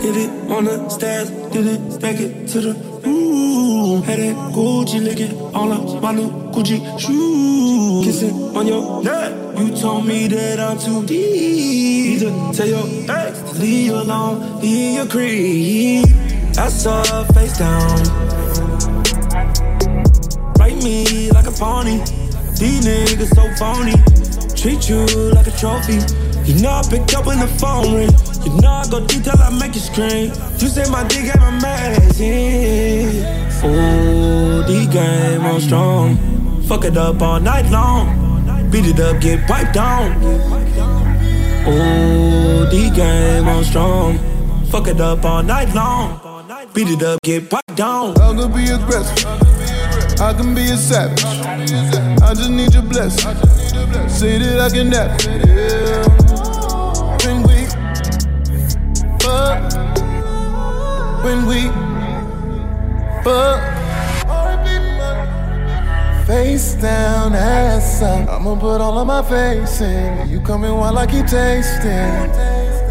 It 0.00 0.30
on 0.50 0.64
the 0.64 0.88
stairs, 0.88 1.30
did 1.52 1.66
it, 1.66 1.92
stack 1.92 2.20
it 2.20 2.48
to 2.48 2.60
the 2.60 3.08
ooh. 3.08 4.00
Had 4.02 4.18
that 4.20 4.36
Gucci 4.54 5.02
licking 5.02 5.38
all 5.54 5.72
up 5.72 6.02
my 6.02 6.12
new 6.12 6.30
Gucci 6.52 6.78
shoes. 6.98 8.06
Kissing 8.06 8.56
on 8.56 8.66
your 8.66 9.02
neck, 9.02 9.58
you 9.58 9.76
told 9.76 10.06
me 10.06 10.28
that 10.28 10.60
I'm 10.60 10.78
too 10.78 11.04
deep. 11.04 12.20
To 12.20 12.52
tell 12.54 12.68
your 12.68 12.86
ex 13.10 13.42
to 13.42 13.58
leave 13.58 13.86
you 13.86 13.94
alone, 13.94 14.60
leave 14.60 14.94
your 14.94 15.06
creep. 15.06 16.06
I 16.56 16.68
saw 16.68 17.04
her 17.06 17.24
face 17.32 17.58
down. 17.58 17.98
Write 20.58 20.82
me 20.82 21.30
like 21.32 21.46
a 21.46 21.52
pony. 21.52 21.98
These 22.58 22.86
niggas 22.86 23.34
so 23.34 23.44
phony. 23.58 23.94
Treat 24.54 24.88
you 24.88 25.04
like 25.34 25.46
a 25.46 25.52
trophy. 25.52 25.98
You 26.44 26.60
know 26.62 26.70
I 26.70 26.82
picked 26.88 27.14
up 27.14 27.26
when 27.26 27.40
the 27.40 27.46
phone 27.46 27.94
ring. 27.94 28.27
You 28.44 28.60
know 28.60 28.70
I 28.70 28.86
go 28.90 29.04
deep 29.06 29.26
I 29.26 29.50
make 29.58 29.74
you 29.74 29.80
scream. 29.80 30.32
You 30.58 30.68
say 30.68 30.88
my 30.90 31.06
dick 31.08 31.24
ain't 31.24 31.42
amazing. 31.42 33.24
Oh, 33.64 34.62
the 34.66 34.86
game 34.92 35.44
on 35.44 35.60
strong. 35.60 36.16
Fuck 36.62 36.84
it 36.84 36.96
up 36.96 37.20
all 37.22 37.40
night 37.40 37.70
long. 37.70 38.70
Beat 38.70 38.86
it 38.86 39.00
up, 39.00 39.20
get 39.20 39.46
piped 39.48 39.74
down. 39.74 40.22
Oh, 41.66 42.66
the 42.70 42.90
game 42.94 43.48
on 43.48 43.64
strong. 43.64 44.18
Fuck 44.70 44.88
it 44.88 45.00
up 45.00 45.24
all 45.24 45.42
night 45.42 45.74
long. 45.74 46.20
Beat 46.74 46.88
it 46.88 47.02
up, 47.02 47.20
get 47.22 47.48
piped 47.48 47.76
down. 47.76 48.16
I 48.20 48.34
could 48.36 48.54
be 48.54 48.68
aggressive. 48.68 49.26
I 50.20 50.34
can 50.34 50.54
be 50.54 50.62
a 50.62 50.76
savage. 50.76 51.24
I 51.24 52.34
just 52.34 52.50
need 52.50 52.74
your 52.74 52.82
blessing. 52.82 53.34
Say 54.08 54.38
that 54.38 54.60
I 54.60 54.68
can 54.68 54.90
nap. 54.90 55.20
Yeah. 55.24 55.87
When 61.24 61.46
we 61.46 61.68
fuck. 63.22 63.78
Face 66.26 66.74
down, 66.74 67.34
ass 67.34 68.02
up. 68.02 68.28
I'ma 68.28 68.54
put 68.56 68.82
all 68.82 68.98
of 68.98 69.06
my 69.06 69.22
face 69.22 69.80
in. 69.80 70.28
You 70.28 70.40
coming 70.42 70.74
while 70.74 70.98
I 70.98 71.06
keep 71.06 71.26
tasting. 71.26 72.28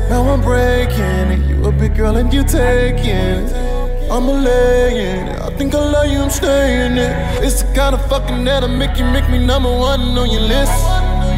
Now 0.10 0.28
I'm 0.28 0.42
breaking. 0.42 1.48
You 1.48 1.66
a 1.66 1.72
big 1.72 1.96
girl 1.96 2.18
and 2.18 2.34
you 2.34 2.44
taking. 2.44 3.46
I'm 4.10 4.24
a 4.24 4.34
laying. 4.34 5.30
I 5.30 5.50
think 5.56 5.76
I 5.76 5.78
love 5.78 6.08
you, 6.08 6.20
I'm 6.20 6.32
staying 6.32 6.98
it. 6.98 7.44
It's 7.44 7.62
the 7.62 7.72
kind 7.74 7.94
of 7.94 8.04
fucking 8.10 8.44
that'll 8.44 8.70
make 8.70 8.98
you 8.98 9.06
make 9.06 9.30
me 9.30 9.38
number 9.46 9.70
one 9.70 10.02
on 10.18 10.32
your 10.32 10.42
list. 10.42 10.72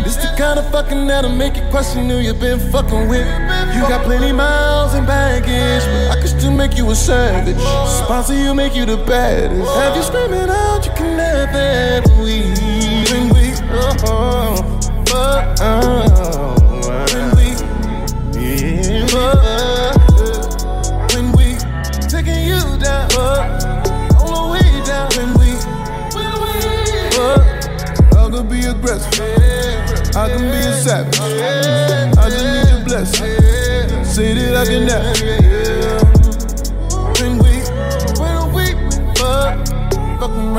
It's 0.06 0.16
the 0.16 0.34
kind 0.38 0.58
of 0.58 0.72
fucking 0.72 1.06
that'll 1.08 1.36
make 1.36 1.58
you 1.58 1.64
question 1.70 2.10
who 2.10 2.20
you 2.20 2.34
been 2.34 2.60
fucking 2.72 3.10
with. 3.10 3.28
You 3.76 3.82
got 3.90 4.06
plenty 4.06 4.32
miles 4.32 4.94
and 4.94 5.06
baggage, 5.06 5.84
but 5.84 6.18
I 6.18 6.22
still 6.40 6.54
make 6.54 6.78
you 6.78 6.90
a 6.90 6.96
savage. 6.96 7.58
Sponsor 7.60 8.34
you, 8.34 8.54
make 8.54 8.76
you 8.76 8.86
the 8.86 8.98
baddest. 8.98 9.70
Have 9.76 9.96
you 9.96 10.04
screaming 10.04 10.50
out, 10.50 10.86
you 10.86 10.92
can 10.94 11.20
have 11.20 11.52
that 11.54 12.08
weed. 12.18 12.58
When 13.12 13.30
we, 13.34 13.54
oh, 13.72 13.96
oh, 14.06 14.56
oh, 15.62 16.56
when 17.14 17.28
we, 17.36 17.48
when 21.14 21.26
we 21.36 21.58
taking 22.08 22.42
you 22.48 22.62
down, 22.80 23.10
uh, 23.18 24.18
all 24.20 24.48
the 24.48 24.54
way 24.54 24.70
down. 24.86 25.10
When 25.18 25.30
we, 25.40 25.50
when 26.16 26.34
we, 26.42 26.54
oh, 27.20 27.40
I 28.16 28.42
be 28.44 28.60
aggressive. 28.66 29.20
I 30.16 30.30
can 30.30 30.40
be 30.40 30.58
a 30.58 30.74
savage. 30.74 31.20
I 31.20 32.30
just 32.30 32.46
need 32.46 32.70
your 32.74 32.84
blessing. 32.86 34.06
Say 34.06 34.34
that 34.34 34.56
I 34.56 34.66
can 34.66 34.86
nap. 34.86 36.09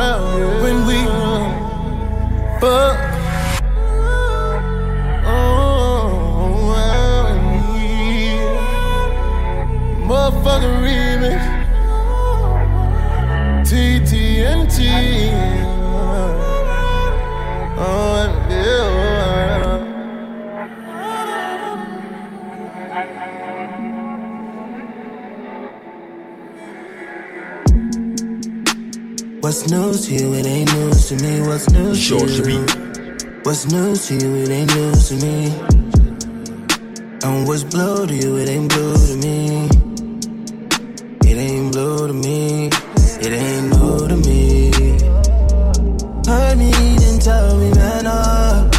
Around. 0.00 0.62
When 0.62 0.86
we 0.86 0.98
fuck. 2.60 2.89
To 30.11 30.25
you? 30.25 30.35
It 30.35 30.46
ain't 30.46 30.73
news 30.73 31.09
to 31.09 31.14
me. 31.23 31.40
What's 31.46 31.70
new 31.70 31.94
to 31.94 32.51
you? 32.51 32.66
What's 33.42 33.66
news 33.66 34.09
to 34.09 34.14
you? 34.14 34.35
It 34.42 34.51
ain't 34.51 34.75
news 34.75 35.09
to 35.09 35.14
me. 35.14 35.53
And 37.23 37.46
what's 37.46 37.64
blue 37.64 38.07
to 38.07 38.14
you? 38.14 38.37
It 38.38 38.49
ain't 38.49 38.68
blue 38.68 38.94
to 38.94 39.16
me. 39.16 39.68
It 41.31 41.37
ain't 41.38 41.73
blue 41.73 42.09
to 42.09 42.12
me. 42.12 42.70
It 43.25 43.33
ain't 43.33 43.68
new 43.70 44.09
to 44.09 44.16
me. 44.16 44.70
Heard 46.27 46.59
me, 46.59 46.70
then 47.03 47.18
tell 47.20 47.57
me 47.59 47.70
man 47.75 48.07
up. 48.07 48.75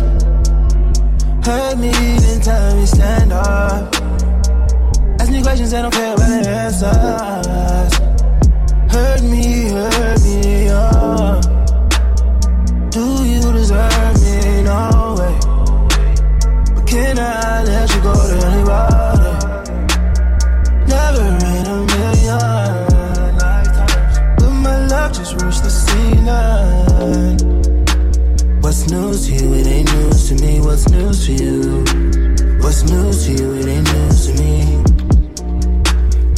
Heard 1.46 1.80
me, 1.80 1.92
then 1.92 2.42
tell 2.42 2.76
me 2.76 2.86
stand 2.86 3.32
up. 3.32 3.96
Ask 5.20 5.32
me 5.32 5.42
questions, 5.42 5.74
I 5.74 5.82
don't 5.82 5.94
care 5.94 6.14
about 6.14 6.28
the 6.28 6.50
answers. 6.50 7.94
Heard 8.92 9.24
me, 9.24 9.70
heard 9.70 10.21
I 17.32 17.64
let 17.64 17.90
you 17.96 18.02
go 18.02 18.14
to 18.14 18.36
anybody? 18.48 19.32
Never 20.92 21.28
in 21.48 21.66
a 21.66 21.78
million 21.94 22.40
lifetimes. 23.38 24.44
My 24.66 24.78
love 24.88 25.12
just 25.14 25.34
reached 25.42 25.64
the 25.64 25.70
C9. 25.70 27.42
What's 28.62 28.90
news 28.92 29.28
to 29.28 29.32
you? 29.34 29.54
It 29.54 29.68
ain't 29.68 29.94
news 29.94 30.28
to 30.30 30.36
me. 30.44 30.60
What's 30.60 30.90
news 30.90 31.26
to 31.28 31.32
you? 31.34 31.84
What's 32.60 32.84
news 32.84 33.26
to 33.26 33.32
you? 33.32 33.54
It 33.56 33.68
ain't 33.68 33.88
news 33.94 34.28
to 34.28 34.34
me. 34.42 34.84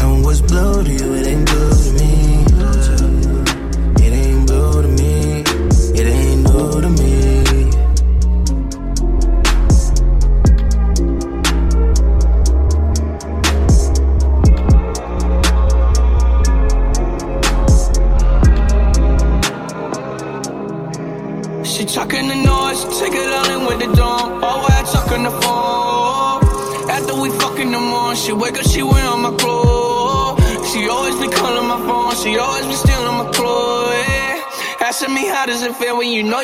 And 0.02 0.24
what's 0.24 0.42
blue 0.42 0.84
to 0.84 0.92
you? 0.92 1.14
It 1.16 1.26
ain't 1.28 1.46
blue 1.50 1.72
to 1.72 1.92
me. 2.00 2.23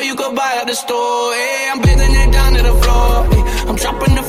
You 0.02 0.14
go 0.14 0.32
buy 0.32 0.58
at 0.60 0.66
the 0.66 0.74
store. 0.74 1.32
Yeah. 1.34 1.72
I'm 1.72 1.80
bending 1.80 2.14
it 2.14 2.32
down 2.32 2.54
to 2.54 2.62
the 2.62 2.74
floor. 2.82 3.26
yeah. 3.32 3.68
I'm 3.68 3.76
dropping 3.76 4.14
the 4.14 4.22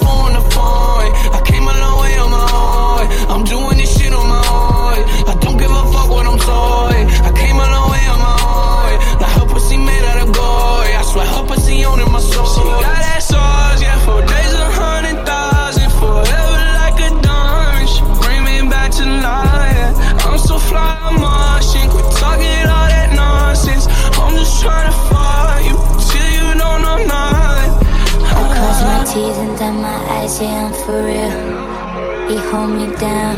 my 29.12 29.28
T's 29.28 29.38
my 29.60 29.97
eyes, 30.10 30.41
yeah, 30.41 30.65
I'm 30.65 30.74
for 30.74 31.04
real. 31.04 32.30
He 32.30 32.38
hold 32.50 32.69
me 32.71 32.95
down, 32.95 33.36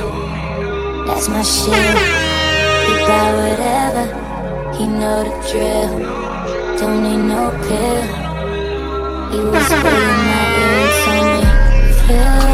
that's 1.08 1.28
my 1.30 1.42
shit. 1.42 1.74
He 2.86 2.94
buy 3.08 3.30
whatever, 3.42 4.06
he 4.78 4.86
know 4.88 5.24
the 5.24 5.34
drill. 5.50 6.00
Don't 6.78 7.02
need 7.04 7.24
no 7.28 7.50
pill. 7.66 8.04
He 9.32 9.40
whisper 9.50 9.88
in 9.88 10.20
my 10.28 10.44
ear 10.62 10.90
and 11.08 11.28
me, 11.42 11.94
feel. 12.08 12.53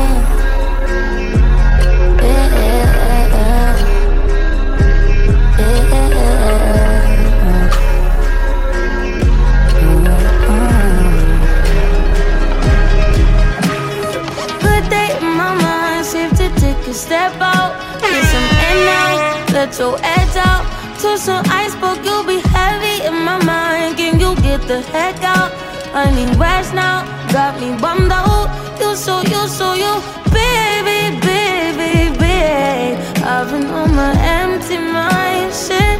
Let 19.59 19.77
your 19.77 19.97
edge 20.01 20.37
out. 20.37 20.63
To 21.01 21.17
some 21.17 21.43
iceberg, 21.47 22.05
you'll 22.05 22.23
be 22.23 22.39
heavy 22.55 22.95
in 23.09 23.15
my 23.29 23.37
mind. 23.43 23.97
Can 23.97 24.17
you 24.17 24.31
get 24.47 24.61
the 24.71 24.79
heck 24.93 25.21
out? 25.21 25.51
I 25.93 26.03
need 26.15 26.33
rest 26.37 26.73
now, 26.73 26.97
got 27.33 27.59
me 27.59 27.69
bummed 27.83 28.09
out. 28.09 28.47
You 28.79 28.95
so, 28.95 29.15
you 29.33 29.41
so, 29.57 29.67
you, 29.83 29.93
baby, 30.31 30.99
baby, 31.27 31.91
baby. 32.23 32.95
I've 33.33 33.49
been 33.51 33.67
on 33.79 33.89
my 34.01 34.13
empty 34.39 34.77
mind, 34.77 35.51
shit. 35.63 35.99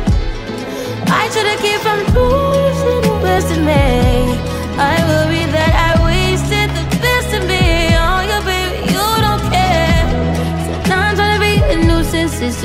I 1.22 1.24
should've 1.32 1.60
kept 1.64 1.84
from 1.86 2.00
losing 3.24 3.60
in 3.60 3.66
me. 3.66 3.84
I 4.92 4.96
worry 5.10 5.39
that 5.39 5.39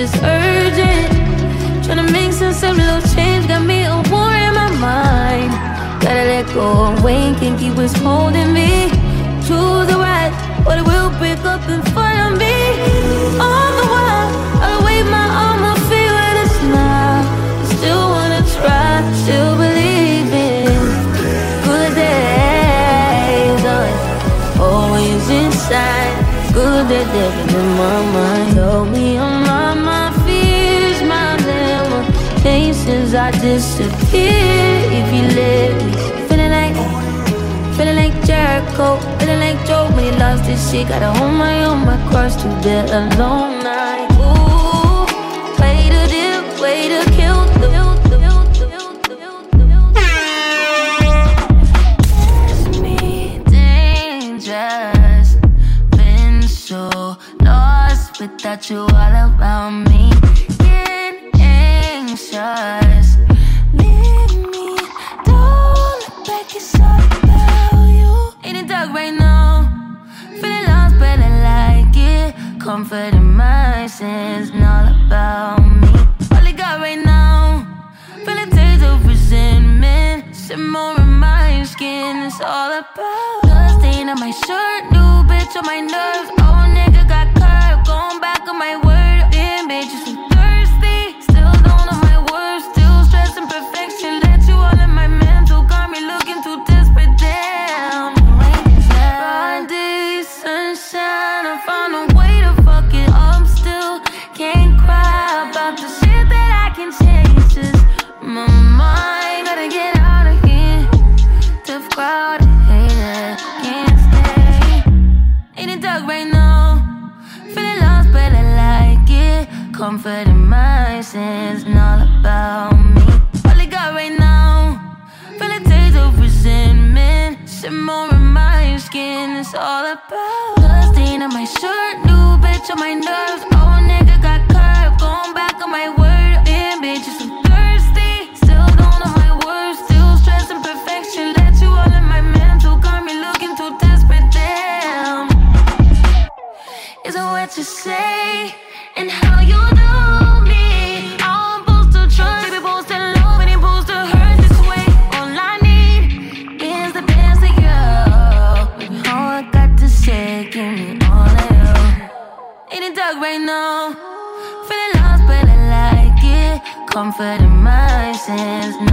just 0.07 0.23
urgent. 0.23 1.09
Trying 1.85 2.05
to 2.05 2.13
make 2.13 2.33
of 2.63 2.77
little 2.77 3.01
change, 3.15 3.49
got 3.49 3.65
me 3.65 3.85
a 3.85 3.97
war 4.13 4.33
in 4.47 4.53
my 4.53 4.71
mind. 4.89 5.51
Gotta 6.03 6.25
let 6.33 6.47
go 6.53 6.93
of 6.93 7.03
can't 7.41 7.59
keep 7.59 7.75
what's 7.75 7.97
holding 7.97 8.53
me. 8.53 8.91
to 9.47 9.57
the 9.91 9.97
right, 9.97 10.33
but 10.65 10.79
it 10.79 10.85
will 10.85 11.11
disappear 33.77 34.31
if 34.99 35.07
you 35.13 35.25
let 35.35 35.75
me. 35.85 35.93
Feeling 36.29 36.51
like, 36.51 36.77
feeling 37.77 37.97
like 37.97 38.15
Jericho, 38.25 38.99
feeling 39.19 39.41
like 39.41 39.67
Joe 39.67 39.91
when 39.95 40.05
he 40.05 40.11
lost 40.13 40.45
his 40.45 40.61
shit. 40.71 40.89
Gotta 40.89 41.11
hold 41.19 41.33
my 41.33 41.65
own, 41.65 41.85
my 41.85 41.99
cross 42.09 42.37
to 42.43 42.49
bear 42.63 42.85
alone. 42.85 43.63
Night. 43.65 44.11
Ooh, 44.23 45.07
way 45.61 45.89
to 45.91 46.03
deal, 46.13 46.63
way 46.63 46.89
to 46.89 47.11
kill. 47.11 47.35
Been 55.97 56.43
so 56.43 57.17
lost 57.41 58.21
without 58.21 58.71
you 58.71 58.81
all 58.81 58.91
around 58.91 59.24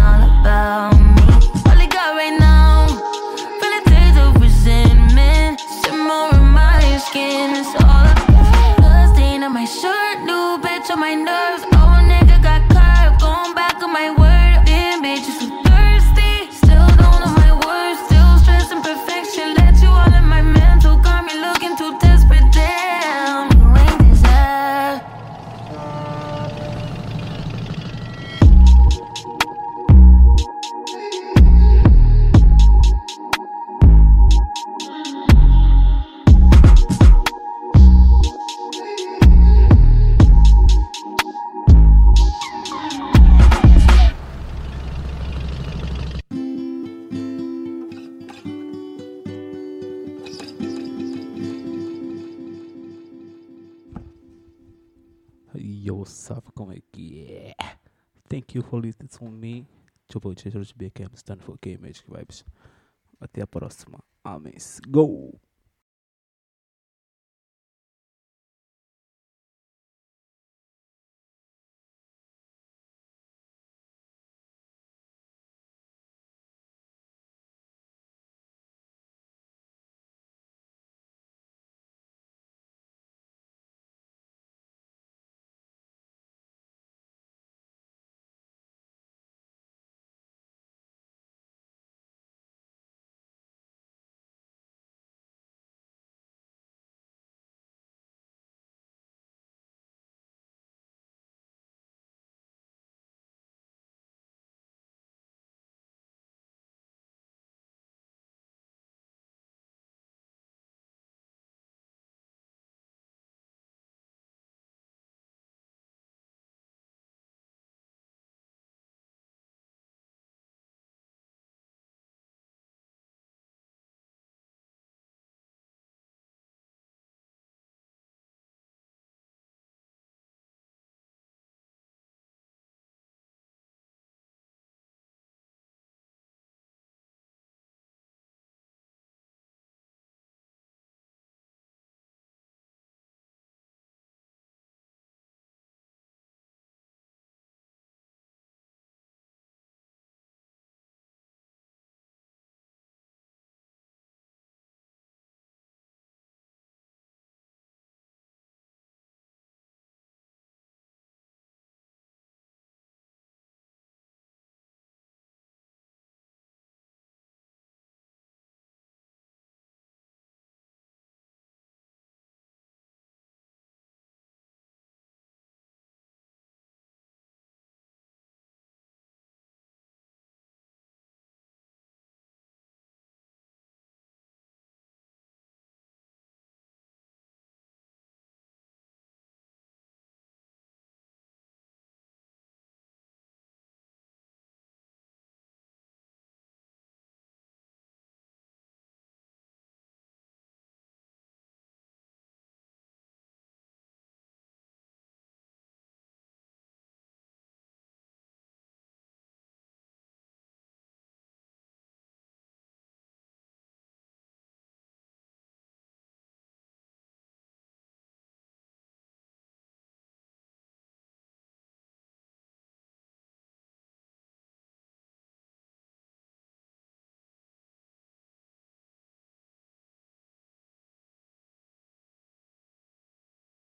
all 0.02 0.24
about 0.24 0.91
for 59.22 59.30
me. 59.30 59.67
Triple 60.07 60.34
J, 60.34 60.49
de 60.49 60.74
BKM, 60.76 61.15
stand 61.15 61.43
for 61.43 61.57
K 61.59 61.78
Magic 61.78 62.05
Vibes. 62.07 62.43
Até 63.19 63.41
a 63.41 63.47
próxima. 63.47 64.03
Amém. 64.24 64.55
Go! 64.89 65.39